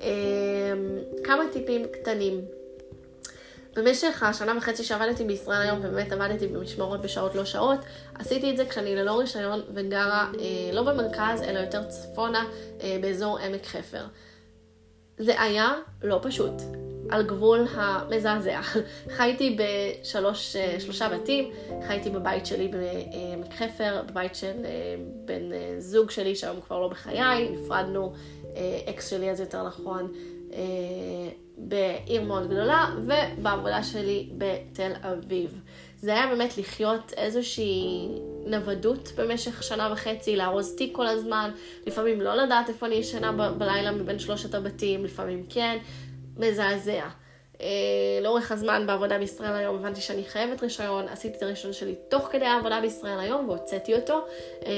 [0.00, 0.08] אמ,
[1.24, 2.40] כמה טיפים קטנים.
[3.78, 7.78] במשך השנה וחצי שעבדתי בישראל היום, ובאמת עבדתי במשמורת בשעות לא שעות,
[8.14, 12.44] עשיתי את זה כשאני ללא רישיון וגרה אה, לא במרכז, אלא יותר צפונה,
[12.80, 14.04] אה, באזור עמק חפר.
[15.18, 16.52] זה היה לא פשוט,
[17.10, 18.60] על גבול המזעזע.
[19.16, 21.50] חייתי בשלושה בתים,
[21.86, 24.70] חייתי בבית שלי בעמק חפר, בבית של אה,
[25.24, 28.12] בן אה, זוג שלי שהיום כבר לא בחיי, נפרדנו,
[28.56, 30.12] אה, אקס שלי אז יותר נכון,
[31.58, 35.60] בעיר מאוד גדולה, ובעבודה שלי בתל אביב.
[36.00, 38.08] זה היה באמת לחיות איזושהי
[38.46, 41.50] נוודות במשך שנה וחצי, לארוז תיק כל הזמן,
[41.86, 45.78] לפעמים לא לדעת איפה אני ישנה ב- בלילה מבין שלושת הבתים, לפעמים כן,
[46.36, 47.08] מזעזע.
[47.62, 47.66] אה,
[48.22, 52.44] לאורך הזמן בעבודה בישראל היום הבנתי שאני חייבת רישיון, עשיתי את הרישיון שלי תוך כדי
[52.44, 54.20] העבודה בישראל היום והוצאתי אותו,
[54.66, 54.72] אה,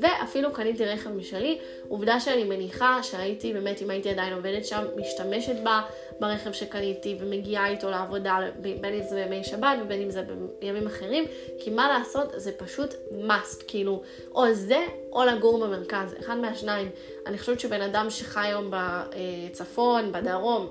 [0.00, 1.58] ואפילו קניתי רכב משלי.
[1.88, 5.82] עובדה שאני מניחה שהייתי באמת, אם הייתי עדיין עובדת שם, משתמשת בה
[6.20, 10.22] ברכב שקניתי ומגיעה איתו לעבודה, בין אם זה בימי שבת ובין אם זה
[10.58, 11.24] בימים אחרים,
[11.58, 12.94] כי מה לעשות, זה פשוט
[13.28, 14.02] must, כאילו,
[14.34, 16.88] או זה או לגור במרכז, אחד מהשניים.
[17.26, 20.68] אני חושבת שבן אדם שחי היום בצפון, בדרום,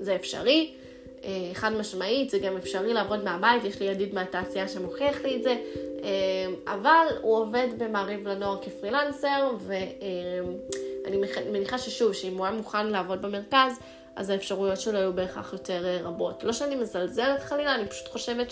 [0.00, 0.74] זה אפשרי.
[1.24, 5.42] אה, חד משמעית, זה גם אפשרי לעבוד מהבית, יש לי ידיד מהתעשייה שמוכיח לי את
[5.42, 5.56] זה,
[6.02, 11.16] אה, אבל הוא עובד במעריב לנוער כפרילנסר, ואני
[11.52, 13.78] מניחה ששוב, שאם הוא היה מוכן לעבוד במרכז,
[14.16, 16.44] אז האפשרויות שלו היו בהכרח יותר רבות.
[16.44, 18.50] לא שאני מזלזלת חלילה, אני פשוט חושבת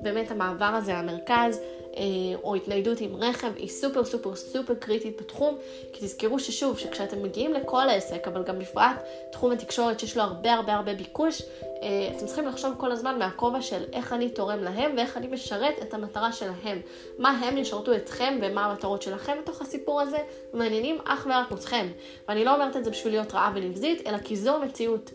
[0.00, 1.60] שבאמת המעבר הזה למרכז,
[1.96, 2.02] אה,
[2.42, 5.58] או התניידות עם רכב היא סופר סופר סופר קריטית בתחום,
[5.92, 10.52] כי תזכרו ששוב, שכשאתם מגיעים לכל העסק, אבל גם בפרט תחום התקשורת שיש לו הרבה
[10.52, 11.42] הרבה הרבה ביקוש,
[11.82, 15.74] אה, אתם צריכים לחשוב כל הזמן מהכובע של איך אני תורם להם ואיך אני משרת
[15.82, 16.80] את המטרה שלהם.
[17.18, 20.18] מה הם ישרתו אתכם ומה המטרות שלכם בתוך הסיפור הזה,
[20.54, 21.86] מעניינים אך ורק אתכם.
[22.28, 25.10] ואני לא אומרת את זה בשביל להיות רעה ונבזית, אלא כי זו המציאות.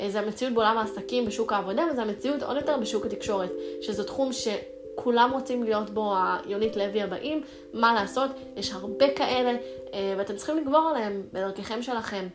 [0.00, 4.32] אה, זה המציאות בעולם העסקים, בשוק העבודה, וזה המציאות עוד יותר בשוק התקשורת, שזה תחום
[4.32, 4.48] ש...
[5.02, 9.50] כולם רוצים להיות בו היונית לוי הבאים, מה לעשות, יש הרבה כאלה,
[9.94, 12.26] אה, ואתם צריכים לגבור עליהם בדרככם שלכם.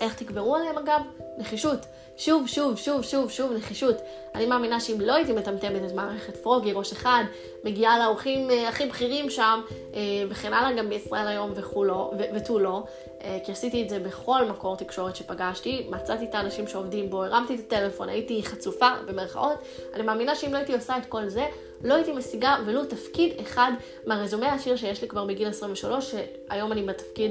[0.00, 1.00] איך תגברו עליהם אגב?
[1.38, 1.86] נחישות.
[2.16, 3.96] שוב, שוב, שוב, שוב, שוב, נחישות.
[4.34, 7.24] אני מאמינה שאם לא הייתי מטמטמת את מערכת פרוגי, ראש אחד,
[7.64, 9.60] מגיעה לאורחים אה, הכי בכירים שם,
[9.94, 12.82] אה, וכן הלאה, גם בישראל היום וכולו, ותו לא,
[13.22, 17.54] אה, כי עשיתי את זה בכל מקור תקשורת שפגשתי, מצאתי את האנשים שעובדים בו, הרמתי
[17.54, 19.58] את הטלפון, הייתי חצופה, במרכאות.
[19.94, 21.46] אני מאמינה שאם לא הייתי עושה את כל זה,
[21.84, 23.72] לא הייתי משיגה ולו תפקיד אחד
[24.06, 27.30] מהרזומה העשיר שיש לי כבר בגיל 23, שהיום אני בתפקיד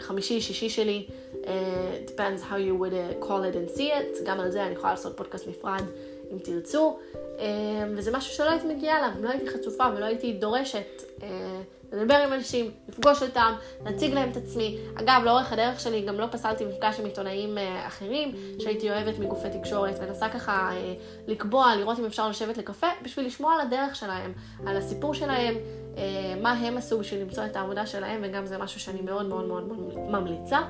[0.00, 1.06] החמישי, שישי שלי.
[1.32, 1.46] Uh,
[2.06, 4.92] depends how you would uh, call it and see it, גם על זה אני יכולה
[4.92, 5.82] לעשות פודקאסט נפרד
[6.32, 7.40] אם תרצו, uh,
[7.96, 11.22] וזה משהו שלא הייתי מגיעה אליו, לא הייתי חצופה ולא הייתי דורשת uh,
[11.92, 13.52] לדבר עם אנשים, לפגוש אותם,
[13.84, 14.78] להציג להם את עצמי.
[14.94, 19.48] אגב, לאורך הדרך שלי גם לא פסלתי מפגש עם עיתונאים uh, אחרים שהייתי אוהבת מגופי
[19.60, 24.32] תקשורת, ונסה ככה uh, לקבוע, לראות אם אפשר לשבת לקפה, בשביל לשמוע על הדרך שלהם,
[24.66, 25.54] על הסיפור שלהם,
[26.42, 29.94] מה הם עשו בשביל למצוא את העבודה שלהם, וגם זה משהו שאני מאוד מאוד מאוד
[30.10, 30.60] ממליצה.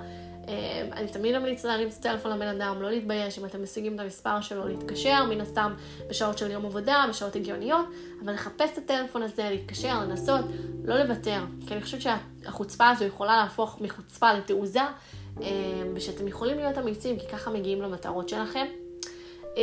[0.48, 4.00] אה, אני תמיד אמליץ להרים את הטלפון לבן אדם, לא להתבייש אם אתם משיגים את
[4.00, 5.74] המספר שלו, להתקשר, מן הסתם
[6.08, 7.86] בשעות של יום עבודה, בשעות הגיוניות,
[8.24, 10.44] אבל לחפש את הטלפון הזה, להתקשר, לנסות,
[10.84, 11.40] לא לוותר.
[11.66, 14.80] כי אני חושבת שהחוצפה הזו יכולה להפוך מחוצפה לתעוזה,
[15.42, 15.46] אה,
[15.94, 18.66] ושאתם יכולים להיות אמיצים, כי ככה מגיעים למטרות שלכם.
[19.56, 19.62] אה,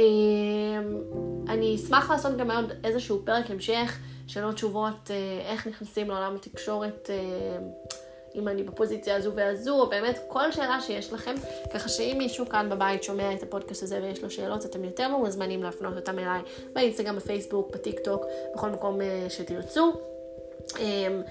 [1.47, 5.11] אני אשמח לעשות גם עוד איזשהו פרק המשך, שאלות תשובות,
[5.45, 7.09] איך נכנסים לעולם התקשורת.
[8.37, 11.35] אם אני בפוזיציה הזו והזו, באמת כל שאלה שיש לכם,
[11.73, 15.63] ככה שאם מישהו כאן בבית שומע את הפודקאסט הזה ויש לו שאלות, אתם יותר מוזמנים
[15.63, 16.41] להפנות אותם אליי
[16.73, 19.93] באינסטגרם, בפייסבוק, בטיק טוק, בכל מקום אה, שתרצו.
[20.79, 21.21] אמ,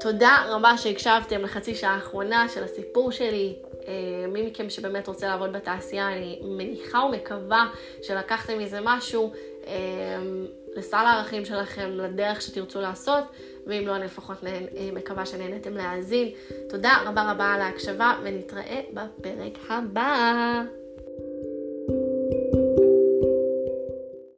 [0.00, 3.56] תודה רבה שהקשבתם לחצי שעה האחרונה של הסיפור שלי.
[3.88, 7.66] אה, מי מכם שבאמת רוצה לעבוד בתעשייה, אני מניחה ומקווה
[8.02, 9.32] שלקחתם מזה משהו.
[9.66, 10.46] אמ,
[10.76, 13.24] לסל הערכים שלכם, לדרך שתרצו לעשות,
[13.66, 16.28] ואם לא, אני לפחות אה, מקווה שנהנתם להאזין.
[16.68, 20.62] תודה רבה רבה על ההקשבה, ונתראה בפרק הבא.